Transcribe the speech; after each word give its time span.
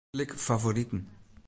Klik 0.15 0.33
Favoriten. 0.33 1.05